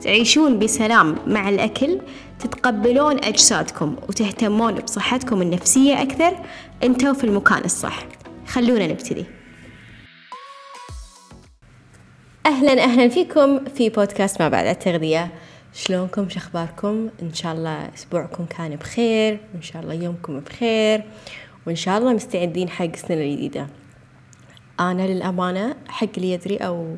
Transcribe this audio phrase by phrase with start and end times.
[0.00, 2.00] تعيشون بسلام مع الأكل
[2.38, 6.36] تتقبلون أجسادكم وتهتمون بصحتكم النفسية أكثر.
[6.82, 8.06] أنتوا في المكان الصح.
[8.46, 9.24] خلونا نبتدي.
[12.46, 15.32] أهلا أهلا فيكم في بودكاست ما بعد التغذية.
[15.72, 21.04] شلونكم؟ شخباركم إن شاء الله أسبوعكم كان بخير وإن شاء الله يومكم بخير
[21.66, 23.66] وإن شاء الله مستعدين حق السنة الجديدة.
[24.80, 26.96] أنا للأمانة حق اللي يدري أو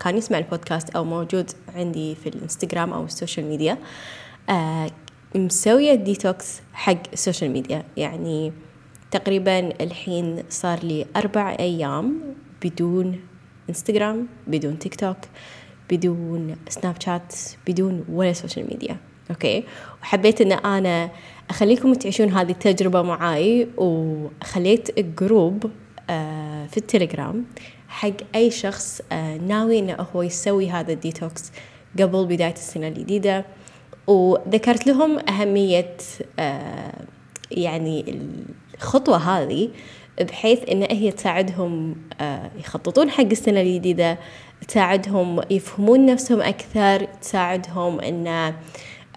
[0.00, 3.78] كان يسمع البودكاست أو موجود عندي في الإنستغرام أو ال social media.
[4.50, 4.90] آه
[5.34, 7.84] مسوية ديتوكس حق ال social media.
[7.96, 8.52] يعني
[9.10, 12.20] تقريبا الحين صار لي أربع أيام
[12.64, 13.20] بدون
[13.68, 15.16] إنستغرام بدون تيك توك
[15.90, 17.34] بدون Snapchat
[17.66, 18.96] بدون ولا social media
[19.30, 19.64] okay؟
[20.02, 21.10] وحبيت إن أنا
[21.50, 25.70] أخليكم تعيشون هذه التجربة معاي وخليت group
[26.10, 27.44] آه في التليجرام.
[27.88, 31.52] حق أي شخص آه ناوي إنه هو يسوي هذا الديتوكس
[31.98, 33.44] قبل بداية السنة الجديدة.
[34.06, 35.96] وذكرت لهم أهمية
[36.38, 36.92] آه
[37.50, 38.20] يعني
[38.74, 39.70] الخطوة هذه
[40.20, 44.18] بحيث إن هي تساعدهم آه يخططون حق السنة الجديدة
[44.68, 48.54] تساعدهم يفهمون نفسهم أكثر تساعدهم إن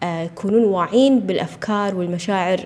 [0.04, 2.66] يكونون واعين بالأفكار والمشاعر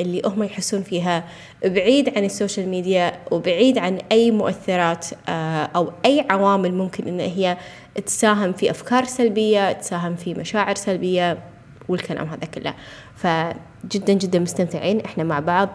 [0.00, 1.24] اللي هم يحسون فيها
[1.64, 5.06] بعيد عن السوشيال ميديا وبعيد عن أي مؤثرات
[5.76, 7.56] أو أي عوامل ممكن إن هي
[8.06, 11.38] تساهم في أفكار سلبية تساهم في مشاعر سلبية
[11.88, 12.74] والكلام هذا كله.
[13.16, 15.68] فجدا جدا مستمتعين إحنا مع بعض.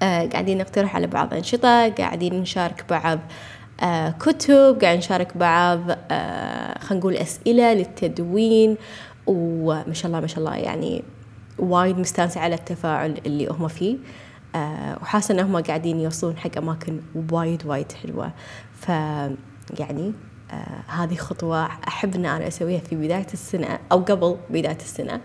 [0.00, 3.18] قاعدين نقترح على بعض أنشطة قاعدين نشارك بعض
[4.20, 5.80] كتب قاعد نشارك بعض
[6.80, 8.76] خلينا نقول أسئلة للتدوين
[9.26, 11.02] وما شاء الله ما شاء الله يعني
[11.58, 13.96] وايد مستانسة على التفاعل اللي هم فيه.
[14.54, 17.00] أه وحاسة انهم قاعدين يوصلون حق أماكن
[17.32, 18.32] وايد وايد حلوة.
[18.74, 18.88] ف
[19.78, 20.12] يعني
[20.50, 25.20] أه هذه خطوة أحب إن أنا أسويها في بداية السنة أو قبل بداية السنة.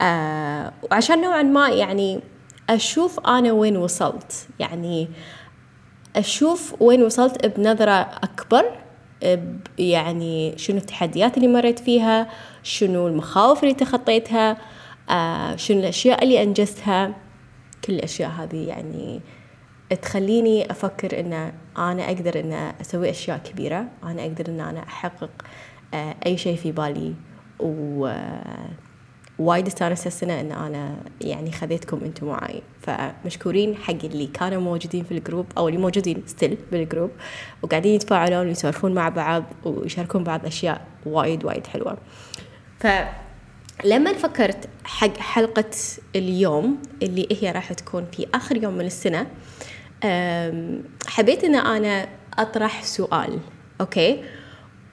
[0.00, 2.20] أه وعشان نوعا ما يعني
[2.70, 4.48] أشوف أنا وين وصلت.
[4.58, 5.08] يعني
[6.16, 8.64] أشوف وين وصلت بنظرة أكبر
[9.78, 12.28] يعني شنو التحديات اللي مريت فيها
[12.62, 14.58] شنو المخاوف اللي تخطيتها
[15.10, 17.14] آه شنو الأشياء اللي أنجزتها.
[17.84, 19.20] كل الأشياء هذه يعني
[20.02, 25.30] تخليني أفكر إن أنا أقدر إن أسوي أشياء كبيرة أنا أقدر إن أنا أحقق
[25.94, 27.14] آه أي شيء في بالي.
[27.60, 28.12] و
[29.38, 32.62] وايد استانست السنة إن أنا يعني خذيتكم أنتم معاي.
[32.80, 37.10] فمشكورين حق اللي كانوا موجودين في ال group أو اللي موجودين still بال group
[37.62, 41.98] وقاعدين يتفاعلون ويسولفون مع بعض ويشاركون بعض أشياء وايد وايد حلوة.
[42.82, 45.70] فلما فكرت حق حلقة
[46.16, 49.26] اليوم اللي هي راح تكون في آخر يوم من السنة
[51.06, 53.38] حبيت إن أنا أطرح سؤال
[53.80, 54.24] okay؟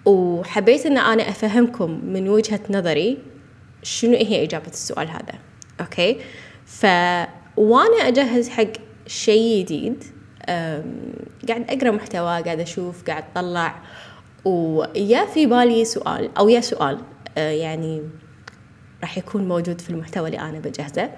[0.06, 3.18] وحبيت إن أنا أفهمكم من وجهة نظري
[3.84, 5.34] شنو هي إجابة السؤال هذا
[5.82, 6.18] okay؟
[6.66, 6.86] ف
[7.58, 8.74] وأنا أجهز حق
[9.08, 10.04] شيء جديد
[11.48, 13.76] قاعد أقرأ محتوى قاعد أشوف قاعد أطلع
[14.46, 17.00] ويا في بالي سؤال أو يا سؤال
[17.40, 18.02] يعني
[19.02, 21.10] راح يكون موجود في المحتوى اللي أنا بجهزه.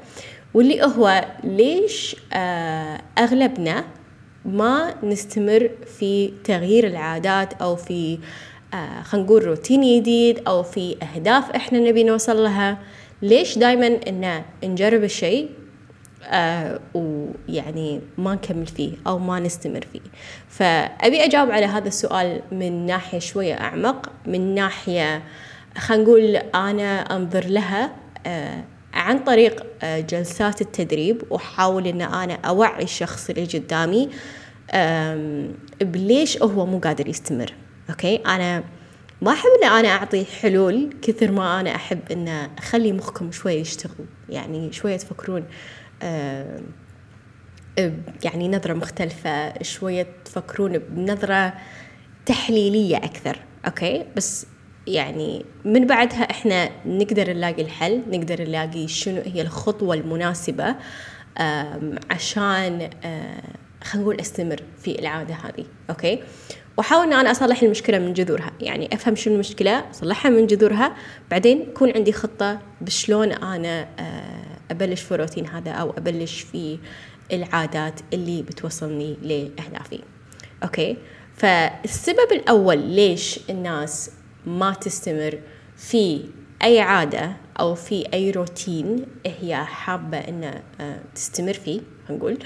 [0.54, 2.16] واللي هو ليش
[3.18, 3.86] أغلبنا
[4.46, 8.20] ما نستمر في تغيير العادات أو في
[8.74, 12.78] آه خلينا نقول روتين جديد أو في أهداف إحنا نبي نوصل لها.
[13.22, 15.50] ليش دايما إن نجرب الشيء
[16.26, 20.00] آه ويعني ما نكمل فيه أو ما نستمر فيه؟
[20.50, 25.24] فأبي أجاوب على هذا السؤال من ناحية شوية أعمق من ناحية
[25.78, 27.96] خلينا نقول أنا أنظر لها
[28.26, 34.10] آه عن طريق آه جلسات التدريب وأحاول إن أنا أوعي الشخص اللي قدامي
[35.82, 37.54] بليش هو مو قادر يستمر.
[37.90, 38.64] أوكي؟ أنا
[39.22, 44.06] ما أحب إن أنا أعطي حلول كثر ما أنا أحب إن أخلي مخكم شوي يشتغل
[44.30, 45.44] يعني شوية تفكرون
[48.24, 51.54] يعني نظرة مختلفة شوية تفكرون بنظرة
[52.26, 53.38] تحليلية أكثر.
[53.66, 54.46] okay؟ بس
[54.94, 60.76] يعني من بعدها إحنا نقدر نلاقي الحل نقدر نلاقي شنو هي الخطوة المناسبة
[62.10, 62.90] عشان
[63.84, 66.24] خلينا نقول أستمر في العادة هذه okay؟
[66.78, 70.96] وأحاول إن أنا أصلح المشكلة من جذورها يعني أفهم شنو المشكلة أصلحها من جذورها
[71.32, 73.88] بعدين يكون عندي خطة بشلون أنا
[74.72, 76.78] أبلش في الروتين هذا أو أبلش في
[77.34, 80.00] العادات اللي بتوصلني لأهدافي
[80.64, 80.98] okay؟
[81.36, 84.12] فالسبب الأول ليش الناس
[84.46, 85.40] ما تستمر
[85.76, 86.26] في
[86.64, 92.38] أي عادة أو في أي روتين هي حابة ان آه، تستمر فيه خلينا نقول.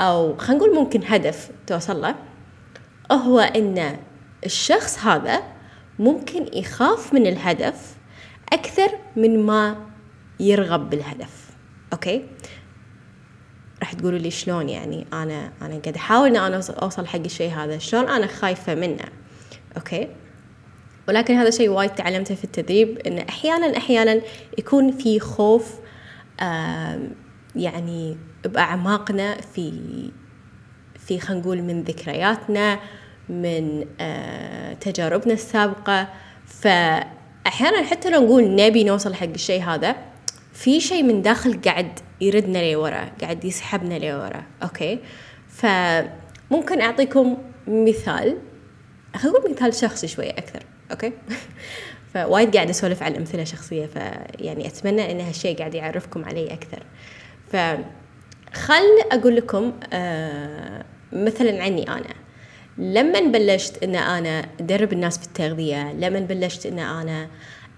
[0.00, 2.14] أو خلينا نقول ممكن هدف توصل له.
[3.12, 3.96] هو إن
[4.46, 5.42] الشخص هذا
[5.98, 7.96] ممكن يخاف من الهدف
[8.52, 9.76] أكثر من ما
[10.40, 11.50] يرغب بالهدف.
[11.92, 12.26] okay؟
[13.80, 17.78] راح تقولوا لي شلون يعني أنا أنا قاعد أحاول إن أنا أوصل حق الشيء هذا
[17.78, 19.04] شلون أنا خايفة منه.
[19.76, 20.08] okay؟
[21.08, 24.20] ولكن هذا شيء وايد تعلمته في التدريب إن أحيانا أحيانا
[24.58, 25.74] يكون في خوف
[27.56, 29.72] يعني بأعماقنا في
[31.06, 32.80] في خلينا نقول من ذكرياتنا
[33.28, 36.08] من آه، تجاربنا السابقة.
[36.46, 39.96] فاحيانا حتى لو نقول نبي نوصل حق الشيء هذا
[40.52, 44.42] في شيء من داخل قاعد يردنا لورا قاعد يسحبنا لورا.
[44.62, 44.98] أوكي؟
[45.48, 48.38] فممكن أعطيكم مثال
[49.24, 50.62] نقول مثال شخصي شوية أكثر.
[50.90, 51.12] Okay.
[52.14, 56.82] فوايد قاعد أسولف عن أمثلة شخصية فيعني أتمنى إن هالشيء قاعد يعرفكم علي أكثر.
[57.52, 57.56] ف
[58.54, 58.82] خل
[59.12, 62.14] أقول لكم آه مثلا عني أنا.
[62.78, 67.28] لما بلشت إن أنا أدرب الناس في التغذية لما بلشت إن أنا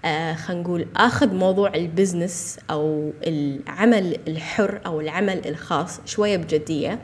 [0.05, 6.99] آه خلينا نقول آخذ موضوع ال business أو العمل الحر أو العمل الخاص شوية بجدية.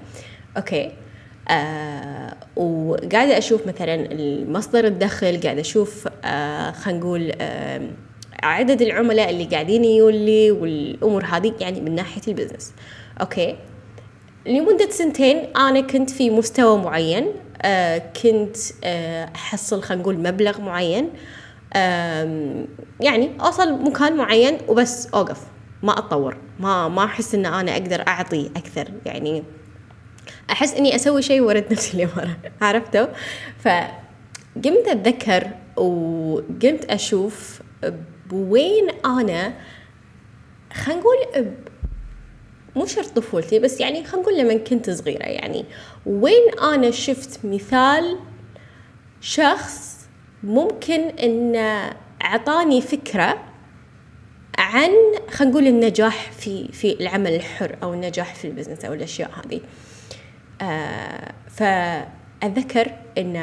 [0.58, 0.92] Okay.
[2.56, 4.08] وقاعدة أشوف مثلا
[4.50, 7.82] مصدر الدخل قاعدة أشوف آه خلينا نقول آه
[8.44, 12.74] عدد العملاء اللي قاعدين يوني والأمور هذه يعني من ناحية ال business.
[13.22, 13.56] Okay.
[14.46, 17.28] لمدة سنتين أنا كنت في مستوى معين
[17.62, 21.10] آه كنت آه أحصل خلينا نقول مبلغ معين
[21.74, 22.66] آه
[23.00, 25.40] يعني أوصل مكان معين وبس أوقف.
[25.84, 26.38] ما أتطور.
[26.60, 28.88] ما ما أحس إن أنا أقدر أعطي أكثر.
[29.06, 29.44] يعني
[30.52, 33.08] أحس إني أسوي شيء ورد نفسي لورا عرفتوا؟
[33.60, 35.48] فقمت أتذكر
[35.78, 37.62] وقمت أشوف
[38.30, 39.54] بوين أنا
[40.74, 41.48] خلينا نقول
[42.76, 45.66] مو شرط طفولتي بس يعني خلينا نقول لما كنت صغيرة يعني.
[46.06, 48.18] وين أنا شفت مثال
[49.22, 49.98] شخص
[50.44, 51.56] ممكن إن
[52.22, 53.44] أعطاني فكرة
[54.58, 54.90] عن
[55.30, 59.62] خلينا نقول النجاح في في العمل الحر أو النجاح في ال business أو الأشياء هذه.
[61.50, 63.36] فأتذكر إن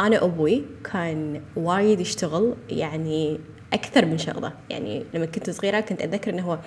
[0.00, 3.40] أنا أبوي كان وايد يشتغل يعني
[3.72, 4.52] أكثر من شغلة.
[4.70, 6.58] يعني لما كنت صغيرة كنت أتذكر إنه هو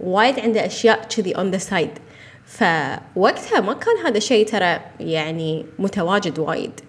[0.00, 2.00] وايد عنده أشياء كذي on the side.
[2.44, 6.80] فوقتها ما كان هذا الشيء ترى يعني متواجد وايد.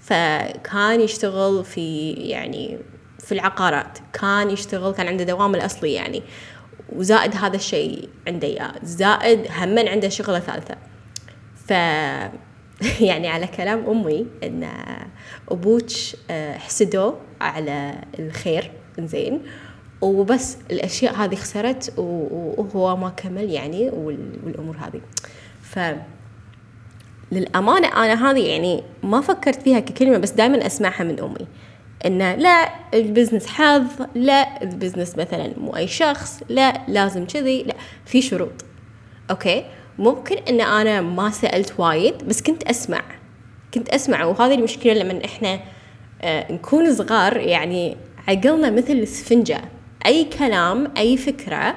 [0.00, 2.78] فكان يشتغل في يعني
[3.18, 3.98] في العقارات.
[4.12, 6.22] كان يشتغل كان عنده دوام الأصلي يعني.
[6.92, 10.89] وزائد هذا الشيء عنده زائد همن عنده شغلة ثالثة.
[11.70, 11.72] ف
[13.08, 14.68] يعني على كلام أمي إن
[15.48, 15.90] أبوك
[16.30, 19.42] آه، حسدوه على الخير زين
[20.00, 25.00] وبس الأشياء هذه خسرت وهو ما كمل يعني والأمور هذه.
[25.62, 25.78] ف
[27.32, 31.46] للأمانة أنا هذه يعني ما فكرت فيها ككلمة بس دائما أسمعها من أمي.
[32.06, 37.62] إنه لا ال business حظ لا ال business مثلا مو أي شخص لا لازم كذي
[37.62, 37.74] لا
[38.06, 38.64] في شروط.
[39.30, 39.64] Okay?
[39.98, 43.02] ممكن إن أنا ما سألت وايد بس كنت أسمع.
[43.74, 45.60] كنت أسمع وهذه المشكلة لما إحنا
[46.22, 47.96] آه نكون صغار يعني
[48.28, 49.60] عقلنا مثل السفنجة.
[50.06, 51.76] أي كلام أي فكرة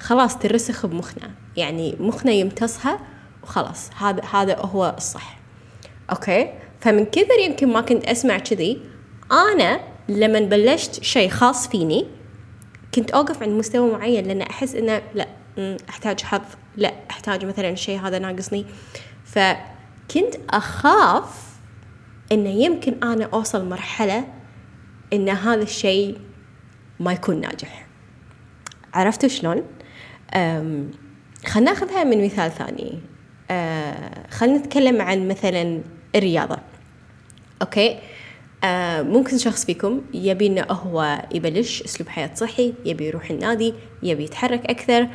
[0.00, 1.30] خلاص ترسخ بمخنا.
[1.56, 3.00] يعني مخنا يمتصها
[3.42, 3.90] وخلاص.
[3.98, 5.38] هذا هذا هو الصح.
[6.10, 6.52] Okay?
[6.80, 8.80] فمن كثر يمكن ما كنت أسمع كذي
[9.32, 12.06] أنا لما بلشت شيء خاص فيني
[12.94, 15.26] كنت أوقف عند مستوى معين لأن أحس إنه لا
[15.88, 16.40] أحتاج حظ.
[16.80, 18.66] لا أحتاج مثلا الشيء هذا ناقصني.
[19.24, 21.50] فكنت أخاف
[22.32, 24.28] إنه يمكن أنا أوصل مرحلة
[25.12, 26.18] إن هذا الشيء
[27.00, 27.86] ما يكون ناجح.
[28.94, 29.62] عرفتوا شلون؟
[31.46, 33.00] خلنا ناخذها من مثال ثاني.
[33.50, 35.80] أه خلينا نتكلم عن مثلا
[36.16, 36.58] الرياضة.
[37.62, 37.98] أوكي؟
[38.64, 44.24] آه ممكن شخص فيكم يبي إنه هو يبلش أسلوب حياة صحي يبي يروح النادي يبي
[44.24, 45.08] يتحرك أكثر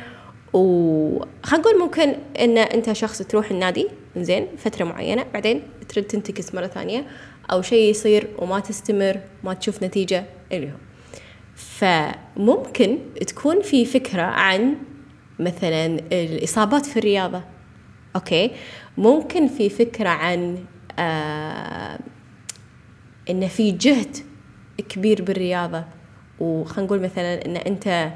[0.56, 6.66] وخلينا نقول ممكن إن أنت شخص تروح النادي زين فترة معينة بعدين ترد تنتكس مرة
[6.66, 7.06] ثانية
[7.52, 10.76] أو شيء يصير وما تستمر ما تشوف نتيجة اللي هو
[11.56, 14.74] فممكن تكون في فكرة عن
[15.38, 17.42] مثلا الإصابات في الرياضة.
[18.16, 18.50] أوكي؟
[18.98, 20.64] ممكن في فكرة عن
[20.98, 21.98] آه
[23.30, 24.16] إن في جهد
[24.88, 25.84] كبير بالرياضة.
[26.40, 28.10] وخلينا نقول مثلا إن أنت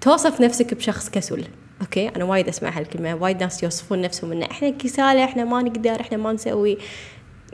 [0.00, 1.44] توصف نفسك بشخص كسول.
[1.82, 2.08] Okay?
[2.08, 6.16] أنا وايد أسمع هالكلمة وايد ناس يوصفون نفسهم ان إحنا كسالى إحنا ما نقدر إحنا
[6.16, 6.78] ما نسوي.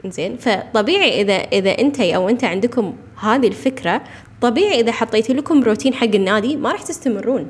[0.05, 4.01] زين فطبيعي إذا إذا أنت أو أنت عندكم هذه الفكرة
[4.41, 7.47] طبيعي إذا حطيتي لكم روتين حق النادي ما راح تستمرون.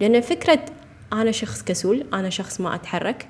[0.00, 0.60] لأن فكرة
[1.12, 3.26] أنا شخص كسول أنا شخص ما أتحرك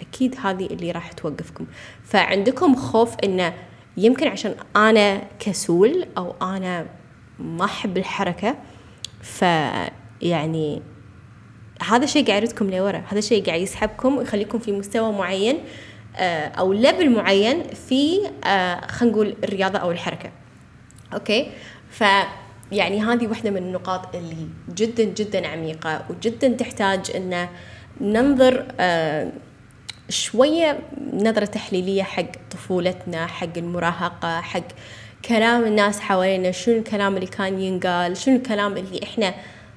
[0.00, 1.66] أكيد هذه اللي راح توقفكم.
[2.04, 3.54] فعندكم خوف انه
[3.96, 6.86] يمكن عشان أنا كسول أو أنا
[7.38, 8.56] ما أحب الحركة
[9.22, 10.82] فيعني
[11.82, 13.02] هذا الشيء قاعد يردكم لورا.
[13.08, 15.58] هذا الشيء قاعد يسحبكم ويخليكم في مستوى معين
[16.16, 20.30] آه، أو ليفل معين في آه، خلينا نقول الرياضة أو الحركة.
[21.14, 21.50] أوكي؟
[21.90, 22.04] ف
[22.72, 27.48] يعني هذه واحدة من النقاط اللي جدا جدا عميقة وجدا تحتاج إن
[28.00, 29.32] ننظر آه،
[30.08, 30.78] شوية
[31.12, 34.66] نظرة تحليلية حق طفولتنا حق المراهقة حق
[35.28, 39.34] كلام الناس حوالينا شنو الكلام اللي كان ينقال شنو الكلام اللي إحنا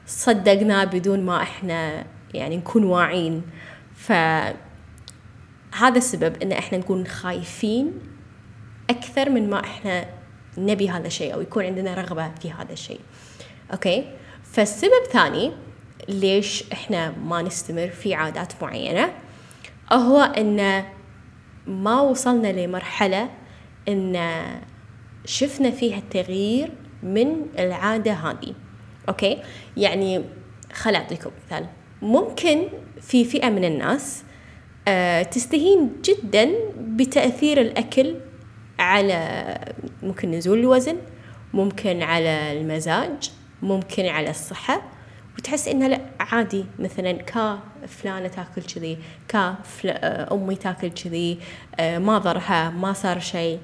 [0.08, 3.42] صدقناه بدون ما إحنا يعني نكون واعين.
[3.96, 4.12] ف
[5.72, 7.94] هذا السبب إن إحنا نكون خايفين
[8.90, 10.06] أكثر من ما إحنا
[10.58, 13.00] نبي هذا الشيء أو يكون عندنا رغبة في هذا الشيء.
[13.74, 14.12] Okay?
[14.44, 15.52] فالسبب ثاني
[16.10, 19.14] ليش إحنا ما نستمر في عادات معينة
[19.92, 20.84] هو إن
[21.68, 23.30] ما وصلنا لمرحلة
[23.88, 24.20] إن
[25.26, 26.72] شفنا فيها التغيير
[27.04, 28.54] من العادة هذه.
[29.10, 29.38] Okay?
[29.78, 30.24] يعني
[30.74, 31.66] خل اعطيكم مثال.
[32.02, 32.64] ممكن
[33.02, 34.24] في فئة من الناس
[34.88, 36.50] آه، تستهين جدا
[36.80, 38.16] بتأثير الأكل
[38.80, 39.48] على
[40.04, 40.98] ممكن نزول الوزن
[41.54, 44.82] ممكن على المزاج ممكن على الصحة
[45.38, 46.66] وتحس انها لا عادي.
[46.80, 48.98] مثلا كا فلانة تاكل كذي
[49.28, 51.40] كا آه، أمي تاكل كذي
[51.80, 53.60] آه، ما ضرها ما صار شيء.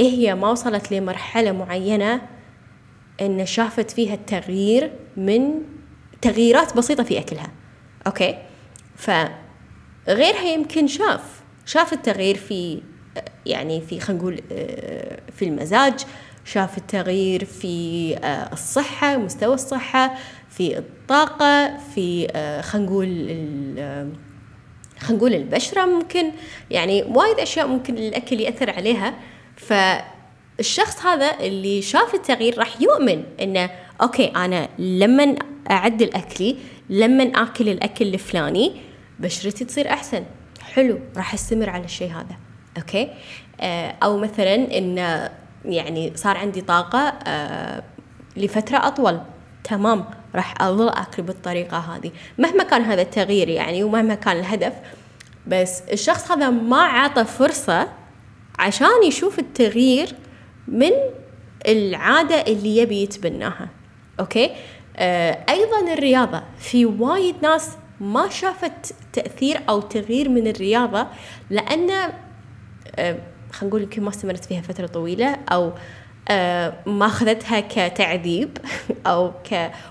[0.00, 2.20] إيه هي؟ ما وصلت لمرحلة معينة
[3.20, 5.62] إن شافت فيها التغيير من
[6.22, 7.50] تغييرات بسيطة في أكلها.
[8.06, 8.38] أوكي؟
[8.96, 12.82] فغيرها يمكن شاف شاف التغيير في
[13.46, 14.40] يعني في خلينا نقول
[15.36, 16.00] في المزاج
[16.44, 18.16] شاف التغيير في
[18.52, 20.14] الصحة مستوى الصحة
[20.50, 22.28] في الطاقة في
[22.62, 23.08] خلينا نقول
[24.98, 26.32] خلينا نقول البشرة ممكن.
[26.70, 29.14] يعني وايد أشياء ممكن الأكل يأثر عليها.
[30.56, 33.70] فالشخص هذا اللي شاف التغيير راح يؤمن إنه
[34.02, 35.36] Okay أنا لما
[35.70, 36.56] أعدل أكلي
[36.90, 38.72] لما آكل الأكل الفلاني
[39.18, 40.24] بشرتي تصير أحسن.
[40.74, 42.36] حلو راح أستمر على الشيء هذا.
[42.76, 43.10] Okay?
[43.60, 44.98] آه أو مثلا إن
[45.64, 47.82] يعني صار عندي طاقة آه
[48.36, 49.20] لفترة أطول.
[49.64, 52.10] تمام راح أظل آكل بالطريقة هذه.
[52.38, 54.72] مهما كان هذا التغيير يعني ومهما كان الهدف
[55.46, 57.88] بس الشخص هذا ما عطى فرصة
[58.58, 60.14] عشان يشوف التغيير
[60.68, 60.90] من
[61.68, 63.68] العادة اللي يبي يتبناها.
[64.20, 64.50] أوكي؟
[64.96, 66.42] آه أيضا الرياضة.
[66.58, 71.06] في وايد ناس ما شافت تأثير أو تغيير من الرياضة
[71.50, 73.18] لأن آه
[73.52, 75.72] خلينا نقول يمكن ما استمرت فيها فترة طويلة أو
[76.28, 78.58] آه ما أخذتها كتعذيب
[79.06, 79.32] أو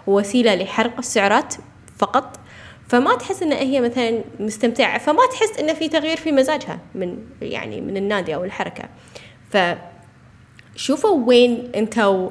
[0.05, 1.55] كوسيلة لحرق السعرات
[1.97, 2.39] فقط.
[2.87, 4.97] فما تحس إن هي مثلا مستمتعة.
[4.97, 8.83] فما تحس انه في تغيير في مزاجها من يعني من النادي أو الحركة.
[9.51, 9.57] ف
[10.75, 12.29] شوفوا وين أنتوا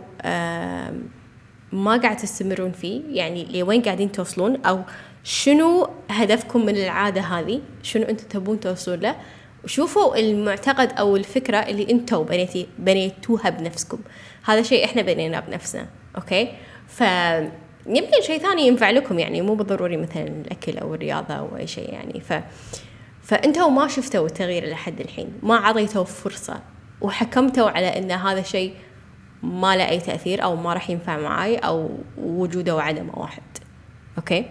[1.72, 4.82] ما قاعد تستمرون فيه يعني لوين قاعدين توصلون أو
[5.24, 9.16] شنو هدفكم من العادة هذه شنو أنتم تبون توصلون له.
[9.64, 13.98] وشوفوا المعتقد أو الفكرة اللي أنتوا بنيتي بنيتوها بنفسكم.
[14.44, 16.52] هذا شيء إحنا بنيناه بنفسنا أوكي؟
[16.88, 17.00] ف
[17.86, 21.92] يمكن شيء ثاني ينفع لكم يعني مو بالضروري مثلا الأكل أو الرياضة أو أي شيء
[21.92, 22.20] يعني.
[22.20, 22.32] ف
[23.22, 26.60] فانتوا ما شفتوا التغيير لحد الحين ما عطيتوا فرصة.
[27.02, 28.74] وحكمتوا على إن هذا الشيء
[29.42, 33.42] ما له أي تأثير أو ما راح ينفع معاي أو وجوده وعدمه واحد.
[34.18, 34.46] أوكي؟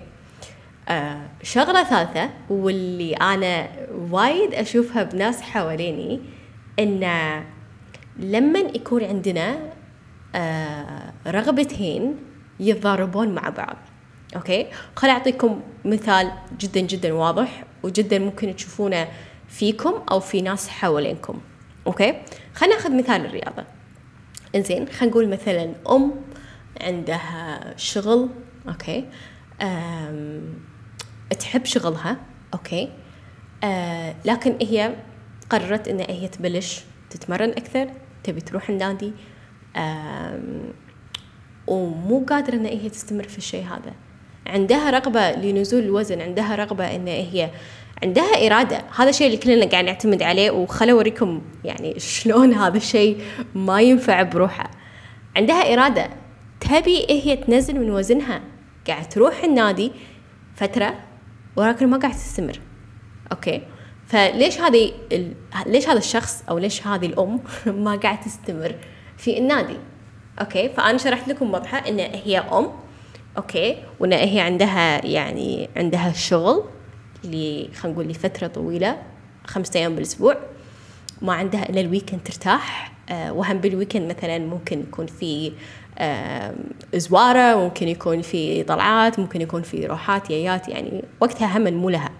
[0.89, 3.67] آه شغلة ثالثة واللي أنا
[4.11, 6.19] وايد أشوفها بناس حواليني
[6.79, 6.99] إن
[8.19, 9.59] لما يكون عندنا
[10.35, 12.15] آه رغبتين
[12.59, 13.77] يتضاربون مع بعض.
[14.35, 14.67] Okay?
[14.95, 19.07] خل أعطيكم مثال جدا جدا واضح وجدا ممكن تشوفونه
[19.47, 21.41] فيكم أو في ناس حوالينكم.
[21.87, 22.13] Okay?
[22.55, 23.63] خلينا ناخذ مثال الرياضة.
[24.55, 26.11] إنزين خلينا نقول مثلا أم
[26.81, 28.29] عندها شغل
[28.67, 29.05] Okay?
[29.61, 30.53] أم
[31.39, 32.17] تحب شغلها
[32.53, 32.89] Okay?
[33.63, 34.95] أه لكن هي
[35.49, 37.89] قررت ان هي تبلش تتمرن أكثر
[38.23, 39.13] تبي تروح النادي
[41.67, 43.93] ومو قادرة ان هي تستمر في الشيء هذا.
[44.47, 47.49] عندها رغبة لنزول الوزن عندها رغبة ان هي
[48.03, 48.81] عندها إرادة.
[48.95, 53.21] هذا الشيء اللي كلنا قاعد نعتمد عليه وخلوا أوريكم يعني شلون هذا الشيء
[53.55, 54.71] ما ينفع بروحه.
[55.35, 56.09] عندها إرادة.
[56.59, 58.41] تبي هي تنزل من وزنها.
[58.87, 59.91] قاعد تروح النادي
[60.55, 60.93] فترة
[61.55, 62.59] ولكن ما قاعد تستمر.
[63.31, 63.61] أوكي.
[64.07, 64.91] فليش هذه.
[65.65, 67.39] ليش هذا الشخص أو ليش هذه الأم
[67.85, 68.75] ما قاعد تستمر
[69.17, 69.77] في النادي؟
[70.41, 70.69] Okay.
[70.69, 72.71] فأنا شرحت لكم واضحة إن هي أم.
[73.37, 73.77] Okay.
[73.99, 76.63] وإن هي عندها يعني عندها شغل.
[77.25, 79.01] اللي خلينا نقول لفترة طويلة
[79.45, 80.37] خمسة أيام بالأسبوع.
[81.21, 82.91] ما عندها إلا ال weekend ترتاح.
[83.09, 85.51] آه وهم بال weekend مثلا ممكن يكون في
[86.95, 92.11] زواره ممكن يكون في طلعات ممكن يكون في روحات يايات يعني وقتها هم مو لها.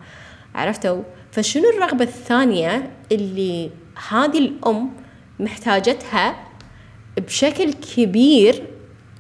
[0.56, 3.70] عرفتوا؟ فشنو الرغبة الثانية اللي
[4.10, 4.90] هذه الأم
[5.40, 6.36] محتاجتها
[7.18, 8.64] بشكل كبير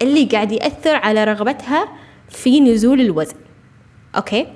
[0.01, 1.88] اللي قاعد يأثر على رغبتها
[2.29, 3.35] في نزول الوزن؟
[4.15, 4.48] Okay?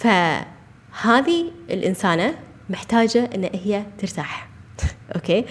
[0.00, 2.34] فهذه الإنسانة
[2.70, 4.48] محتاجة إن هي ترتاح.
[5.14, 5.44] Okay?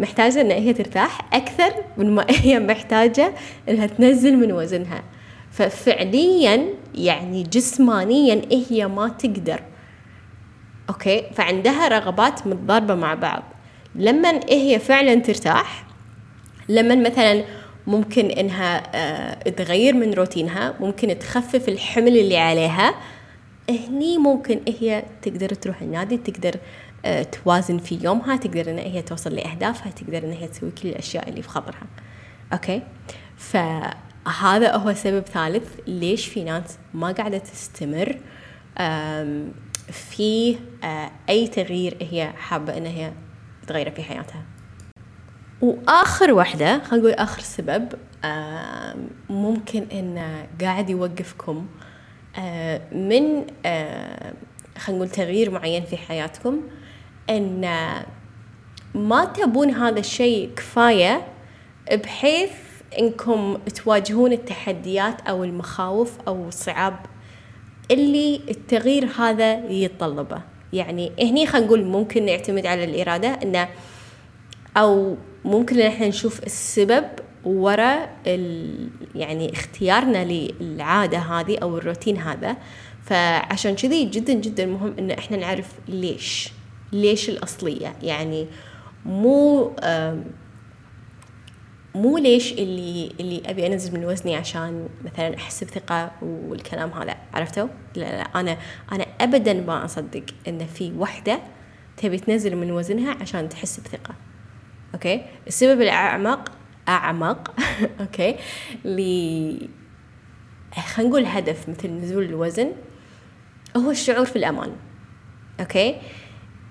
[0.00, 3.34] محتاجة إن هي ترتاح أكثر من ما هي محتاجة
[3.68, 5.02] إنها تنزل من وزنها.
[5.50, 9.62] ففعليا يعني جسمانيا هي ما تقدر.
[10.88, 13.42] أوكي؟ فعندها رغبات متضاربة مع بعض.
[13.94, 15.84] لما هي فعلا ترتاح
[16.68, 17.44] لما مثلا
[17.86, 22.94] ممكن إنها آه، تغير من روتينها ممكن تخفف الحمل اللي عليها
[23.70, 26.56] هني ممكن هي تقدر تروح النادي تقدر
[27.04, 31.28] آه، توازن في يومها تقدر إن هي توصل لأهدافها تقدر إن هي تسوي كل الأشياء
[31.28, 31.86] اللي في خاطرها
[32.52, 32.82] أوكي؟
[33.36, 38.18] فهذا هو سبب ثالث ليش في ناس ما قاعدة تستمر
[39.90, 43.12] في آه، أي تغيير هي حابة إن هي
[43.66, 44.42] تغيره في حياتها.
[45.60, 47.92] وآخر وحدة خلينا نقول آخر سبب
[49.30, 51.66] ممكن انه قاعد يوقفكم
[52.92, 53.44] من
[54.78, 56.60] خلينا نقول تغيير معين في حياتكم
[57.30, 57.60] إن
[58.94, 61.26] ما تبون هذا الشيء كفاية
[61.92, 62.50] بحيث
[62.98, 66.96] إنكم تواجهون التحديات أو المخاوف أو الصعاب
[67.90, 70.42] اللي التغيير هذا يتطلبه.
[70.72, 73.68] يعني هني خلينا نقول ممكن نعتمد على الإرادة إنه
[74.76, 77.04] أو ممكن إن إحنا نشوف السبب
[77.44, 78.08] ورا
[79.14, 82.56] يعني اختيارنا للعادة هذه أو الروتين هذا.
[83.02, 86.52] فعشان كذي جدا جدا مهم إن إحنا نعرف ليش
[86.92, 87.96] ليش الأصلية.
[88.02, 88.46] يعني
[89.06, 89.72] مو
[91.94, 97.16] مو ليش اللي اللي أبي أنزل من وزني عشان مثلا احس بثقه والكلام هذا.
[97.34, 98.56] عرفتوا؟ لا لا أنا
[98.92, 101.40] أنا ابدا ما أصدق إن في وحدة
[101.96, 104.14] تبي تنزل من وزنها عشان تحس بثقة.
[104.94, 105.24] Okay?
[105.46, 106.52] السبب الأعمق
[106.88, 107.54] أعمق.
[108.00, 108.36] Okay.
[108.84, 108.98] ل
[110.94, 112.72] خلينا نقول هدف مثل نزول الوزن
[113.76, 114.72] هو الشعور في الأمان.
[115.60, 115.96] okay.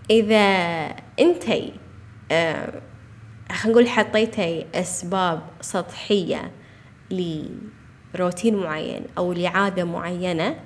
[0.10, 0.38] إذا
[1.20, 1.74] أنتي
[2.32, 2.82] آه
[3.52, 6.52] خلينا نقول حطيتي أسباب سطحية
[7.12, 10.60] لروتين معين أو لعادة معينة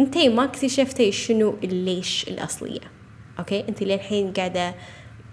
[0.00, 2.80] أنتي ما اكتشفتي شنو الليش الأصلية.
[3.38, 3.64] okay.
[3.68, 4.74] انت للحين قاعدة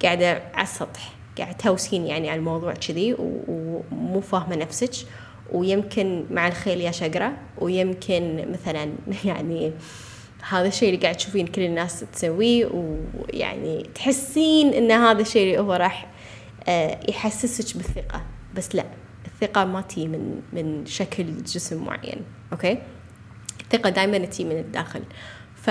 [0.03, 1.13] قاعدة على السطح.
[1.37, 5.07] قاعد تهوسين يعني على الموضوع كذي ومو فاهمة نفسك.
[5.51, 8.93] ويمكن مع الخيل يا شقرة ويمكن مثلا
[9.25, 9.73] يعني
[10.49, 12.65] هذا الشيء اللي قاعد تشوفين كل الناس تسويه.
[12.65, 16.11] ويعني تحسين إن هذا الشيء اللي هو راح
[16.67, 18.21] آه، يحسسك بالثقة.
[18.55, 18.85] بس لا
[19.25, 22.21] الثقة ما تيي من من شكل جسم معين.
[22.51, 22.77] okay؟
[23.61, 25.01] الثقة دائما تيي من الداخل.
[25.55, 25.69] ف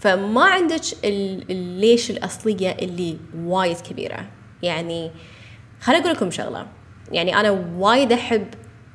[0.00, 4.26] فما عندك الليش الأصلية اللي وايد كبيرة.
[4.62, 5.10] يعني
[5.80, 6.66] خليني أقول لكم شغلة.
[7.12, 8.46] يعني أنا وايد أحب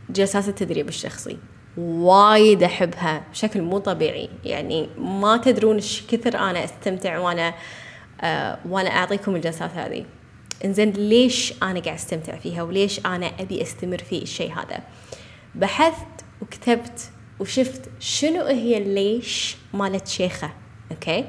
[0.10, 1.38] جلسات التدريب الشخصي.
[1.78, 4.30] وايد أحبها بشكل مو طبيعي.
[4.44, 7.54] يعني ما تدرون إيش كثر أنا أستمتع وأنا
[8.22, 10.06] آه وأنا أعطيكم الجلسات هذه.
[10.66, 14.80] إنزين ليش أنا قاعد أستمتع فيها؟ وليش أنا أبي أستمر في الشيء هذا؟
[15.56, 20.65] بحثت وكتبت وشفت شنو هي الليش مالت شيخة.
[20.92, 21.26] أوكي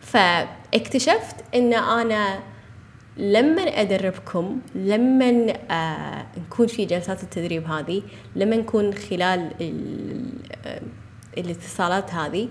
[0.00, 2.40] فاكتشفت إن أنا
[3.16, 8.02] لما أدربكم لما آه نكون في جلسات التدريب هذه
[8.36, 9.50] لما نكون خلال
[10.64, 10.82] آه،
[11.38, 12.48] الاتصالات هذه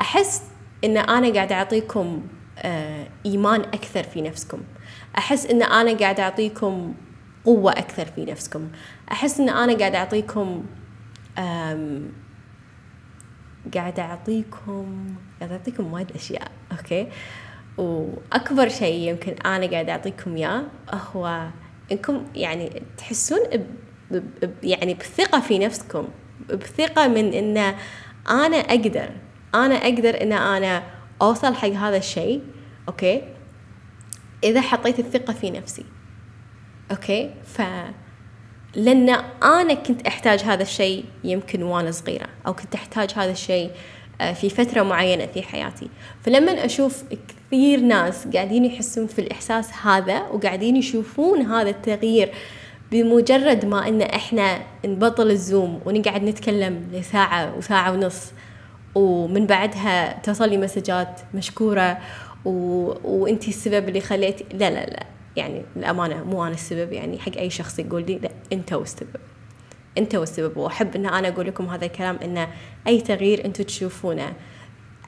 [0.00, 0.42] أحس
[0.84, 2.22] إن أنا قاعدة أعطيكم
[2.58, 4.58] آه إيمان أكثر في نفسكم.
[5.18, 6.94] أحس إن أنا قاعدة أعطيكم
[7.44, 8.68] قوة أكثر في نفسكم.
[9.12, 10.64] أحس إن أنا قاعدة أعطيكم
[13.74, 17.08] قاعدة أعطيكم قاعدة أعطيكم وايد أشياء okay؟
[17.78, 21.48] وأكبر شيء يمكن أنا قاعدة أعطيكم إياه هو
[21.92, 23.38] إنكم يعني تحسون
[24.10, 24.16] ب...
[24.16, 24.50] ب...
[24.62, 26.08] يعني بثقة في نفسكم
[26.50, 27.74] بثقة من إن
[28.30, 29.10] أنا أقدر
[29.54, 30.82] أنا أقدر إن أنا
[31.22, 32.42] أوصل حق هذا الشيء
[32.88, 33.22] okay؟
[34.44, 35.84] إذا حطيت الثقة في نفسي
[36.90, 37.62] okay؟ ف
[38.74, 39.08] لأن
[39.42, 43.74] أنا كنت أحتاج هذا الشيء يمكن وأنا صغيرة أو كنت أحتاج هذا الشيء آه،
[44.34, 45.88] في فترة معينة في حياتي.
[46.22, 47.04] فلما أشوف
[47.50, 52.30] كثير ناس قاعدين يحسون في الإحساس هذا وقاعدين يشوفون هذا التغيير
[52.92, 58.32] بمجرد ما إن إحنا نبطل الزوم ونقعد نتكلم لساعة وساعة ونص
[58.94, 61.98] ومن بعدها توصل لي مسجات مشكورة
[62.44, 62.50] و...
[63.04, 65.06] وانتي السبب اللي خليتي لا لا لا
[65.36, 69.16] يعني الأمانة مو أنا السبب يعني حق أي شخص يقول لي لا أنت والسبب
[70.00, 70.56] أنت والسبب.
[70.56, 72.48] وأحب أن أنا أقول لكم هذا الكلام أن
[72.86, 74.32] أي تغيير أنتم تشوفونه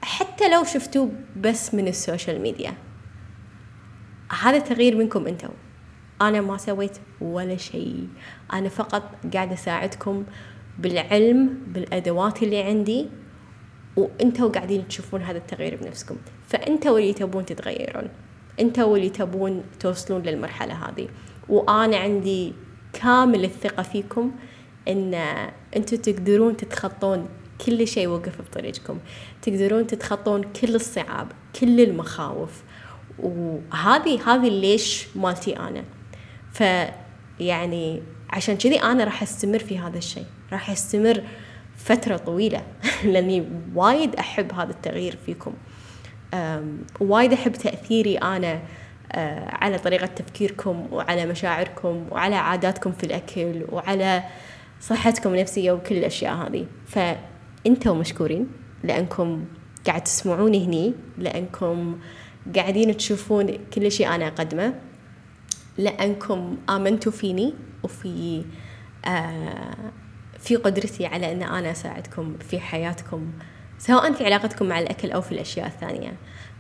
[0.02, 2.74] حتى لو شفتوه بس من ال social media
[4.42, 5.48] هذا تغيير منكم أنتم
[6.22, 8.08] أنا ما سويت ولا شيء.
[8.52, 9.02] أنا فقط
[9.34, 10.24] قاعدة أساعدكم
[10.78, 13.08] بالعلم بالأدوات اللي عندي
[13.96, 16.16] وأنتوا قاعدين تشوفون هذا التغيير بنفسكم.
[16.48, 18.08] فأنتوا اللي تبون تتغيرون.
[18.60, 21.08] أنتوا اللي تبون توصلون للمرحلة هذه.
[21.48, 22.52] وأنا عندي
[22.92, 24.32] كامل الثقة فيكم.
[24.88, 25.14] إن
[25.76, 27.28] أنتوا تقدرون تتخطون
[27.66, 28.98] كل شيء وقف بطريقكم.
[29.42, 32.62] تقدرون تتخطون كل الصعاب كل المخاوف.
[33.18, 35.84] وهذه هذه ليش مالتي أنا.
[36.52, 40.26] فيعني عشان كذي أنا راح أستمر في هذا الشيء.
[40.52, 41.22] راح أستمر
[41.76, 42.62] فترة طويلة.
[43.04, 45.54] لأني وايد أحب هذا التغيير فيكم.
[47.00, 48.62] وايد أحب تأثيري أنا
[49.14, 54.22] آه، على طريقة تفكيركم وعلى مشاعركم وعلى عاداتكم في الأكل وعلى
[54.82, 56.66] صحتكم النفسية وكل الأشياء هذه.
[56.86, 58.46] فأنتم مشكورين
[58.84, 59.44] لأنكم
[59.86, 61.98] قاعد تسمعوني هني لأنكم
[62.56, 64.74] قاعدين تشوفون كل شيء أنا أقدمه
[65.78, 68.44] لأنكم آمنتوا فيني وفي
[69.04, 69.76] آه
[70.38, 73.32] في قدرتي على أن أنا أساعدكم في حياتكم
[73.78, 76.12] سواء في علاقتكم مع الأكل أو في الأشياء الثانية.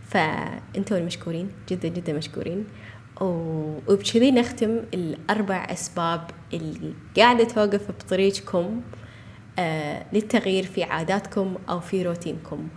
[0.08, 2.64] فأنتوا المشكورين جدا جدا مشكورين.
[3.20, 8.80] وبكذي نختم الأربع أسباب اللي قاعدة توقف بطريقكم
[9.58, 12.68] آه للتغيير في عاداتكم أو في روتينكم.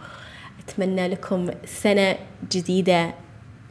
[0.60, 2.16] أتمنى لكم سنة
[2.52, 3.14] جديدة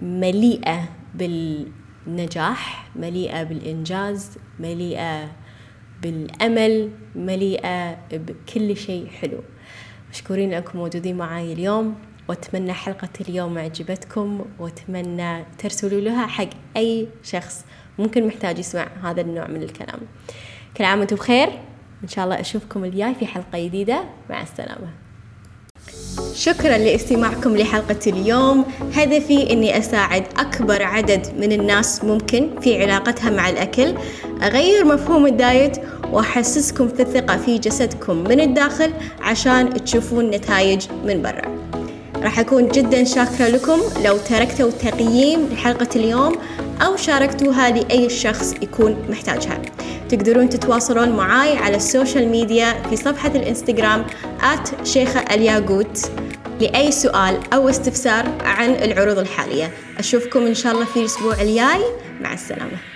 [0.03, 5.31] مليئة بالنجاح مليئة بالإنجاز مليئة
[6.03, 9.41] بالأمل مليئة بكل شيء حلو.
[10.11, 11.95] مشكورين أنكم موجودين معي اليوم.
[12.29, 17.65] وأتمنى حلقة اليوم عجبتكم وأتمنى ترسلوا لها حق أي شخص
[17.99, 20.01] ممكن محتاج يسمع هذا النوع من الكلام.
[20.77, 21.49] كل عام وأنتم بخير.
[22.03, 24.05] إن شاء الله أشوفكم الجاي في حلقة جديدة.
[24.31, 24.89] مع السلامة.
[26.35, 28.65] شكرا لاستماعكم لحلقة اليوم.
[28.95, 33.95] هدفي أني أساعد أكبر عدد من الناس ممكن في علاقتها مع الأكل.
[34.43, 35.77] أغير مفهوم ال diet
[36.13, 41.54] وأحسسكم في الثقة في جسدكم من الداخل عشان تشوفون نتائج من برا.
[42.25, 43.81] راح أكون جدا شاكرة لكم.
[44.05, 46.37] لو تركتوا تقييم لحلقة اليوم
[46.83, 49.63] أو شاركتوها لأي شخص يكون محتاجها.
[50.09, 54.05] تقدرون تتواصلون معاي على ال social media في صفحة الإنستغرام
[54.41, 56.11] آت شيخة الياقوت
[56.61, 59.71] لأي سؤال أو استفسار عن العروض الحالية.
[59.99, 61.85] أشوفكم إن شاء الله في الأسبوع الجاي.
[62.21, 62.94] مع السلامة.